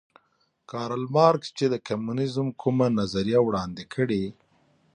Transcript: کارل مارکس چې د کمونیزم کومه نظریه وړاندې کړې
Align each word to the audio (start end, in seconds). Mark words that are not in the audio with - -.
کارل 0.71 1.03
مارکس 1.15 1.49
چې 1.57 1.65
د 1.69 1.75
کمونیزم 1.87 2.47
کومه 2.61 2.87
نظریه 2.99 3.39
وړاندې 3.43 3.83
کړې 3.93 4.23